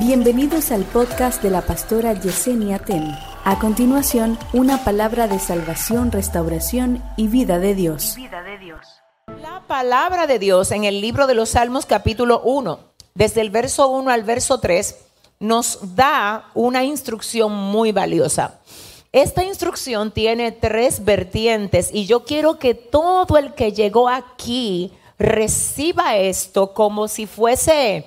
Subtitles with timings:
[0.00, 3.14] Bienvenidos al podcast de la pastora Yesenia Ten.
[3.44, 8.16] A continuación, una palabra de salvación, restauración y vida de Dios.
[9.42, 12.80] La palabra de Dios en el libro de los Salmos capítulo 1,
[13.14, 14.96] desde el verso 1 al verso 3,
[15.38, 18.58] nos da una instrucción muy valiosa.
[19.12, 26.16] Esta instrucción tiene tres vertientes y yo quiero que todo el que llegó aquí reciba
[26.16, 28.06] esto como si fuese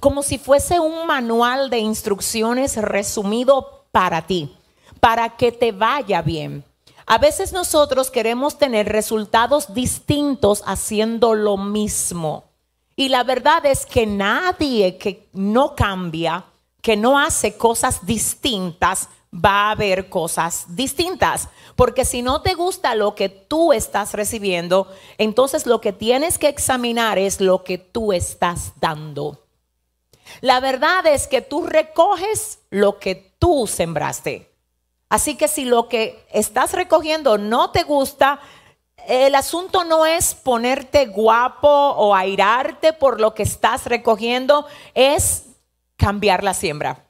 [0.00, 4.54] como si fuese un manual de instrucciones resumido para ti,
[5.00, 6.64] para que te vaya bien.
[7.06, 12.44] A veces nosotros queremos tener resultados distintos haciendo lo mismo.
[12.96, 16.44] Y la verdad es que nadie que no cambia,
[16.82, 21.48] que no hace cosas distintas, va a haber cosas distintas.
[21.74, 26.48] Porque si no te gusta lo que tú estás recibiendo, entonces lo que tienes que
[26.48, 29.45] examinar es lo que tú estás dando.
[30.40, 34.52] La verdad es que tú recoges lo que tú sembraste.
[35.08, 38.40] Así que si lo que estás recogiendo no te gusta,
[39.06, 45.44] el asunto no es ponerte guapo o airarte por lo que estás recogiendo, es
[45.96, 47.04] cambiar la siembra.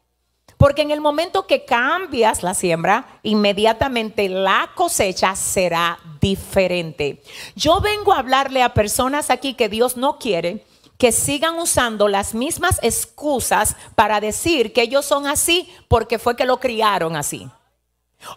[0.59, 7.23] Porque en el momento que cambias la siembra, inmediatamente la cosecha será diferente.
[7.55, 10.65] Yo vengo a hablarle a personas aquí que Dios no quiere
[10.99, 16.47] que sigan usando las mismas excusas para decir que ellos son así porque fue que
[16.47, 17.49] lo criaron así.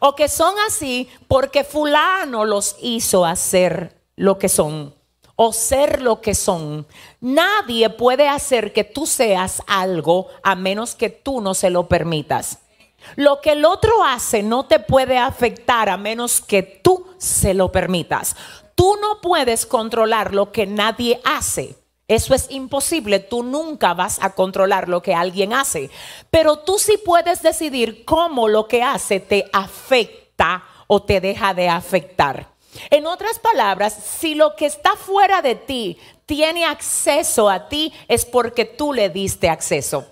[0.02, 4.93] O que son así porque fulano los hizo hacer lo que son
[5.41, 6.85] o ser lo que son.
[7.21, 12.59] Nadie puede hacer que tú seas algo a menos que tú no se lo permitas.
[13.15, 17.71] Lo que el otro hace no te puede afectar a menos que tú se lo
[17.71, 18.35] permitas.
[18.75, 21.75] Tú no puedes controlar lo que nadie hace.
[22.09, 25.91] Eso es imposible, tú nunca vas a controlar lo que alguien hace,
[26.31, 31.70] pero tú sí puedes decidir cómo lo que hace te afecta o te deja de
[31.70, 32.47] afectar.
[32.89, 38.26] En otras palabras, si lo que está fuera de ti tiene acceso a ti, es
[38.26, 40.08] porque tú le diste acceso.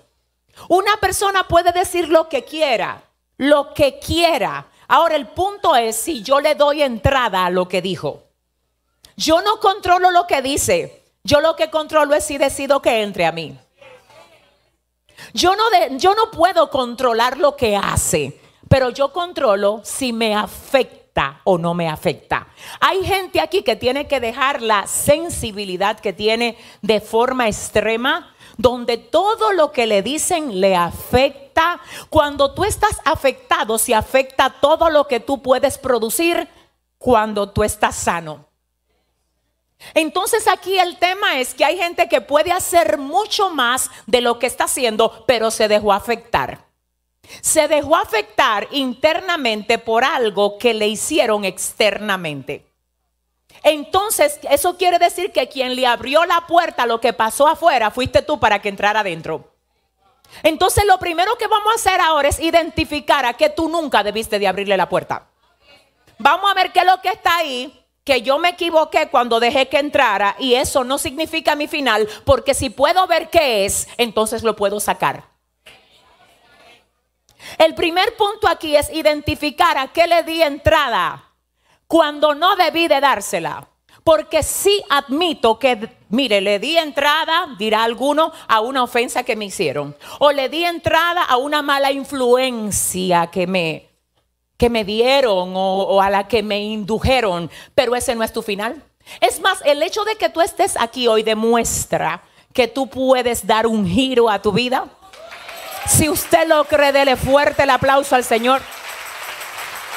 [0.68, 3.02] Una persona puede decir lo que quiera,
[3.38, 4.68] lo que quiera.
[4.86, 8.22] Ahora el punto es si yo le doy entrada a lo que dijo.
[9.16, 10.97] Yo no controlo lo que dice,
[11.28, 13.56] yo lo que controlo es si decido que entre a mí.
[15.34, 15.64] Yo no,
[15.98, 21.74] yo no puedo controlar lo que hace, pero yo controlo si me afecta o no
[21.74, 22.48] me afecta.
[22.80, 28.96] Hay gente aquí que tiene que dejar la sensibilidad que tiene de forma extrema, donde
[28.96, 31.78] todo lo que le dicen le afecta.
[32.08, 36.48] Cuando tú estás afectado, se afecta todo lo que tú puedes producir
[36.96, 38.47] cuando tú estás sano.
[39.94, 44.38] Entonces aquí el tema es que hay gente que puede hacer mucho más de lo
[44.38, 46.66] que está haciendo, pero se dejó afectar.
[47.40, 52.66] Se dejó afectar internamente por algo que le hicieron externamente.
[53.62, 57.90] Entonces, eso quiere decir que quien le abrió la puerta a lo que pasó afuera
[57.90, 59.52] fuiste tú para que entrara adentro.
[60.42, 64.38] Entonces, lo primero que vamos a hacer ahora es identificar a que tú nunca debiste
[64.38, 65.26] de abrirle la puerta.
[66.18, 69.68] Vamos a ver qué es lo que está ahí que yo me equivoqué cuando dejé
[69.68, 74.42] que entrara y eso no significa mi final, porque si puedo ver qué es, entonces
[74.42, 75.24] lo puedo sacar.
[77.58, 81.34] El primer punto aquí es identificar a qué le di entrada
[81.86, 83.68] cuando no debí de dársela.
[84.02, 89.44] Porque sí admito que, mire, le di entrada, dirá alguno, a una ofensa que me
[89.44, 89.94] hicieron.
[90.18, 93.87] O le di entrada a una mala influencia que me,
[94.58, 98.82] que me dieron o, a la que me indujeron, pero ese no es tu final.
[99.20, 103.66] Es más, el hecho de que tú estés aquí hoy demuestra que tú puedes dar
[103.68, 104.86] un giro a tu vida.
[105.86, 108.60] Si usted lo cree, dele fuerte el aplauso al Señor.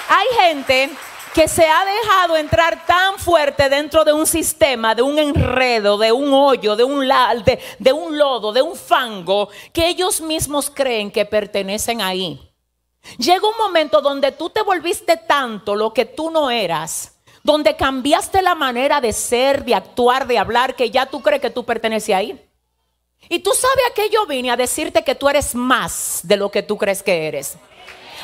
[0.07, 0.91] Hay gente
[1.33, 6.11] que se ha dejado entrar tan fuerte dentro de un sistema, de un enredo, de
[6.11, 7.07] un hoyo, de un,
[7.79, 12.50] de, un lodo, de un fango, que ellos mismos creen que pertenecen ahí.
[13.17, 17.13] Llega un momento donde tú te volviste tanto lo que tú no eras,
[17.43, 21.49] donde cambiaste la manera de ser, de actuar, de hablar, que ya tú crees que
[21.49, 22.39] tú perteneces ahí.
[23.29, 26.49] Y tú sabes a qué yo vine a decirte que tú eres más de lo
[26.49, 27.57] que tú crees que eres.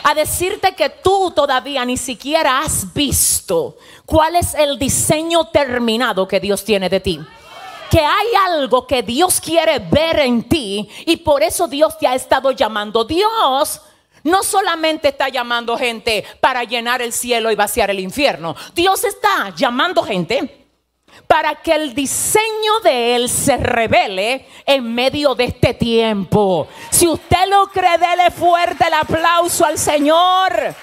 [0.03, 6.39] A decirte que tú todavía ni siquiera has visto cuál es el diseño terminado que
[6.39, 7.19] Dios tiene de ti
[7.89, 12.15] que hay algo que Dios quiere ver en ti y por eso Dios te ha
[12.15, 13.06] estado llamando.
[13.06, 13.81] Dios
[14.27, 18.56] no solamente está llamando gente para llenar el cielo y vaciar el infierno.
[18.75, 20.65] Dios está llamando gente
[21.25, 26.68] para que el diseño de Él se revele en medio de este tiempo.
[26.89, 30.75] Si usted lo cree, dele fuerte el aplauso al Señor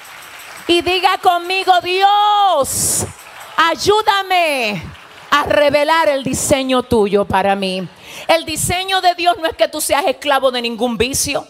[0.66, 3.04] y diga conmigo, Dios,
[3.56, 4.82] ayúdame
[5.30, 7.86] a revelar el diseño tuyo para mí.
[8.26, 11.46] El diseño de Dios no es que tú seas esclavo de ningún vicio.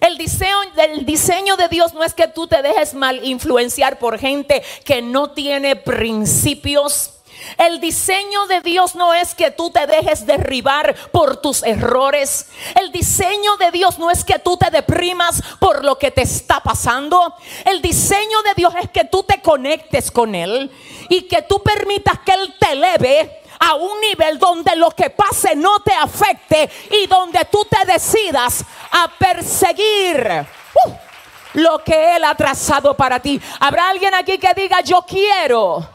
[0.00, 0.56] El diseño,
[1.02, 5.30] diseño de Dios no es que tú te dejes mal influenciar por gente que no
[5.30, 7.12] tiene principios.
[7.58, 12.46] El diseño de Dios no es que tú te dejes derribar por tus errores.
[12.74, 16.60] El diseño de Dios no es que tú te deprimas por lo que te está
[16.60, 17.34] pasando.
[17.64, 20.70] El diseño de Dios es que tú te conectes con Él
[21.08, 25.54] y que tú permitas que Él te eleve a un nivel donde lo que pase
[25.56, 30.46] no te afecte y donde tú te decidas a perseguir.
[30.84, 30.92] Uh,
[31.54, 33.40] lo que Él ha trazado para ti.
[33.60, 35.88] ¿Habrá alguien aquí que diga, yo quiero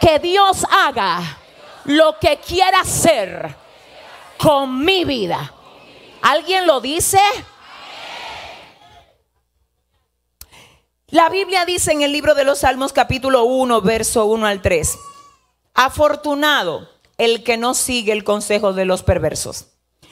[0.00, 1.38] que Dios haga
[1.84, 3.54] lo que quiera hacer
[4.36, 5.52] con mi vida.
[6.22, 7.20] ¿Alguien lo dice?
[11.08, 14.98] La Biblia dice en el libro de los Salmos capítulo 1, verso 1 al 3,
[15.76, 16.88] afortunado
[17.18, 19.66] el que no sigue el consejo de los perversos,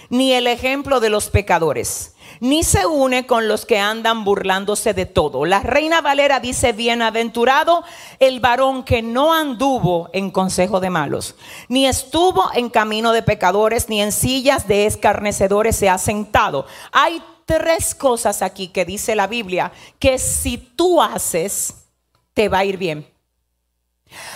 [0.08, 5.06] ni el ejemplo de los pecadores ni se une con los que andan burlándose de
[5.06, 5.44] todo.
[5.44, 7.84] La reina Valera dice, bienaventurado
[8.18, 11.36] el varón que no anduvo en consejo de malos,
[11.68, 16.66] ni estuvo en camino de pecadores, ni en sillas de escarnecedores se ha sentado.
[16.92, 21.86] Hay tres cosas aquí que dice la Biblia que si tú haces,
[22.32, 23.13] te va a ir bien.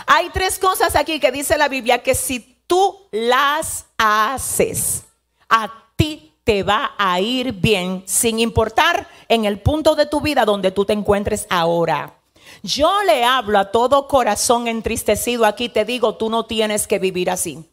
[0.07, 5.05] Hay tres cosas aquí que dice la Biblia que si tú las haces,
[5.49, 10.45] a ti te va a ir bien sin importar en el punto de tu vida
[10.45, 12.15] donde tú te encuentres ahora.
[12.63, 17.31] Yo le hablo a todo corazón entristecido aquí, te digo, tú no tienes que vivir
[17.31, 17.69] así.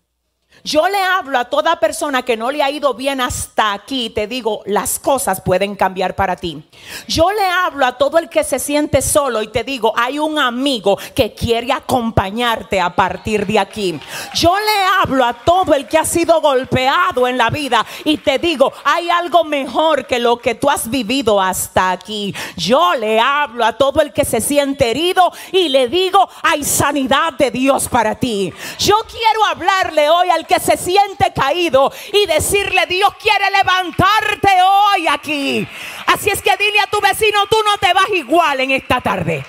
[0.65, 4.25] Yo le hablo a toda persona que no le ha ido bien hasta aquí, te
[4.25, 6.63] digo, las cosas pueden cambiar para ti.
[7.07, 10.39] Yo le hablo a todo el que se siente solo y te digo, hay un
[10.39, 13.99] amigo que quiere acompañarte a partir de aquí.
[14.33, 18.39] Yo le hablo a todo el que ha sido golpeado en la vida y te
[18.39, 22.33] digo, hay algo mejor que lo que tú has vivido hasta aquí.
[22.57, 27.33] Yo le hablo a todo el que se siente herido y le digo, hay sanidad
[27.33, 28.51] de Dios para ti.
[28.79, 35.07] Yo quiero hablarle hoy al que se siente caído y decirle, Dios quiere levantarte hoy
[35.07, 35.67] aquí.
[36.07, 39.43] Así es que dile a tu vecino, tú no te vas igual en esta tarde.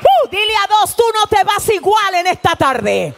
[0.00, 3.14] Uh, dile a dos, tú no te vas igual en esta tarde.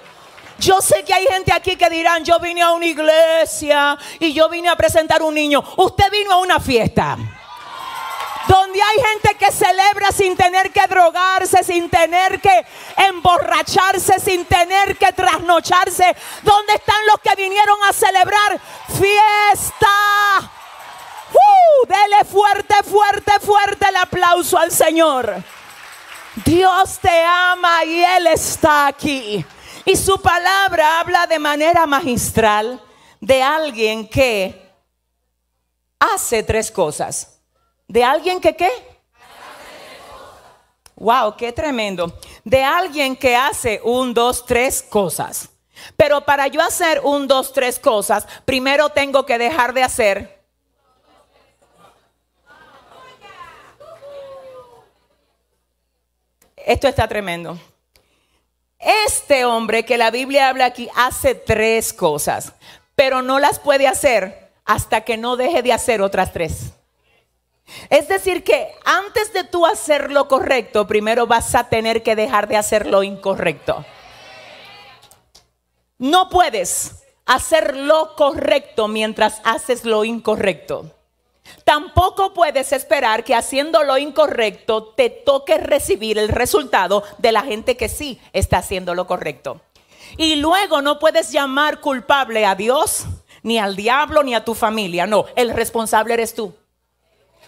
[0.58, 4.48] Yo sé que hay gente aquí que dirán, yo vine a una iglesia y yo
[4.48, 5.62] vine a presentar un niño.
[5.76, 7.18] Usted vino a una fiesta.
[8.48, 12.66] Donde hay gente que celebra sin tener que drogarse, sin tener que
[12.96, 16.16] emborracharse, sin tener que trasnocharse.
[16.42, 20.50] ¿Dónde están los que vinieron a celebrar fiesta?
[21.32, 21.86] ¡Uh!
[21.86, 25.42] Dele fuerte, fuerte, fuerte el aplauso al Señor.
[26.44, 29.44] Dios te ama y Él está aquí.
[29.84, 32.82] Y su palabra habla de manera magistral
[33.20, 34.70] de alguien que
[35.98, 37.35] hace tres cosas.
[37.88, 38.70] ¿De alguien que qué?
[40.96, 42.18] Wow, qué tremendo.
[42.42, 45.50] De alguien que hace un, dos, tres cosas.
[45.96, 50.36] Pero para yo hacer un, dos, tres cosas, primero tengo que dejar de hacer.
[56.56, 57.58] Esto está tremendo.
[58.78, 62.52] Este hombre que la Biblia habla aquí hace tres cosas,
[62.94, 66.72] pero no las puede hacer hasta que no deje de hacer otras tres.
[67.90, 72.48] Es decir, que antes de tú hacer lo correcto, primero vas a tener que dejar
[72.48, 73.84] de hacer lo incorrecto.
[75.98, 80.92] No puedes hacer lo correcto mientras haces lo incorrecto.
[81.64, 87.76] Tampoco puedes esperar que haciendo lo incorrecto te toque recibir el resultado de la gente
[87.76, 89.60] que sí está haciendo lo correcto.
[90.16, 93.06] Y luego no puedes llamar culpable a Dios,
[93.42, 95.06] ni al diablo, ni a tu familia.
[95.06, 96.54] No, el responsable eres tú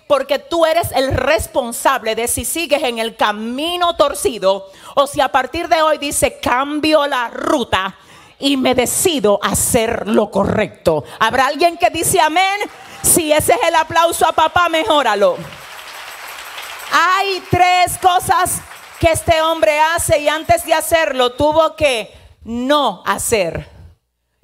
[0.09, 5.29] porque tú eres el responsable de si sigues en el camino torcido o si a
[5.29, 7.95] partir de hoy dice cambio la ruta
[8.39, 11.05] y me decido hacer lo correcto.
[11.21, 12.59] ¿Habrá alguien que dice amén?
[13.03, 15.37] Si ese es el aplauso a papá, mejóralo.
[16.91, 18.63] Hay tres cosas
[18.99, 22.13] que este hombre hace y antes de hacerlo tuvo que
[22.45, 23.69] no hacer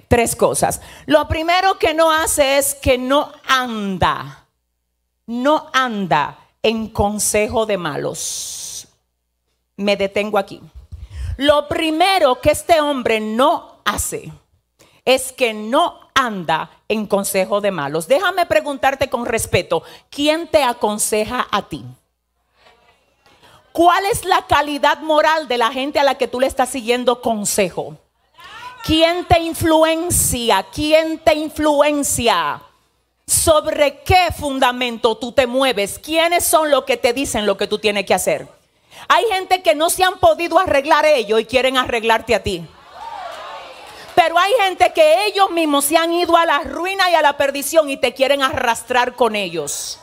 [0.07, 0.79] tres cosas.
[1.07, 4.44] Lo primero que no hace es que no anda
[5.27, 8.87] no anda en consejo de malos.
[9.77, 10.61] Me detengo aquí.
[11.37, 14.31] Lo primero que este hombre no hace
[15.03, 18.07] es que no anda en consejo de malos.
[18.07, 21.83] Déjame preguntarte con respeto, ¿quién te aconseja a ti?
[23.71, 27.21] ¿Cuál es la calidad moral de la gente a la que tú le estás siguiendo
[27.21, 27.97] consejo?
[28.85, 30.65] ¿Quién te influencia?
[30.71, 32.61] ¿Quién te influencia?
[33.27, 35.97] ¿Sobre qué fundamento tú te mueves?
[35.97, 38.47] ¿Quiénes son los que te dicen lo que tú tienes que hacer?
[39.07, 42.63] Hay gente que no se han podido arreglar ellos y quieren arreglarte a ti.
[44.13, 47.35] Pero hay gente que ellos mismos se han ido a la ruina y a la
[47.35, 49.99] perdición y te quieren arrastrar con ellos.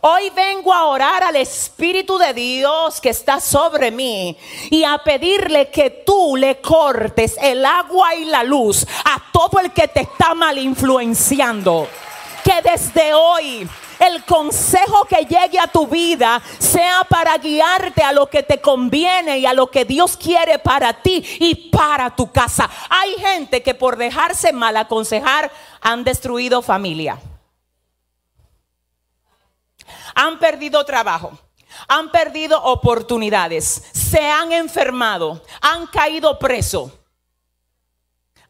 [0.00, 4.34] Hoy vengo a orar al Espíritu de Dios que está sobre mí
[4.70, 9.72] y a pedirle que tú le cortes el agua y la luz a todo el
[9.72, 11.86] que te está mal influenciando.
[12.44, 13.68] Que desde hoy
[13.98, 19.38] el consejo que llegue a tu vida sea para guiarte a lo que te conviene
[19.38, 22.68] y a lo que Dios quiere para ti y para tu casa.
[22.88, 27.20] Hay gente que por dejarse mal aconsejar han destruido familia.
[30.14, 31.38] Han perdido trabajo
[31.88, 36.99] han perdido oportunidades, se han enfermado, han caído preso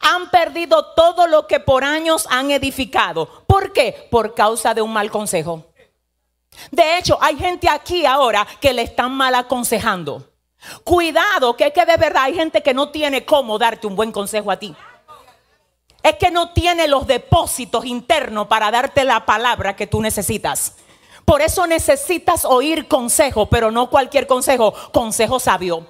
[0.01, 3.45] han perdido todo lo que por años han edificado.
[3.47, 4.09] ¿Por qué?
[4.11, 5.67] Por causa de un mal consejo.
[6.71, 10.31] De hecho, hay gente aquí ahora que le están mal aconsejando.
[10.85, 14.13] Cuidado, que es que de verdad hay gente que no tiene cómo darte un buen
[14.13, 14.75] consejo a ti.
[16.03, 20.77] Es que no tiene los depósitos internos para darte la palabra que tú necesitas.
[21.25, 25.87] Por eso necesitas oír consejo, pero no cualquier consejo, consejo sabio.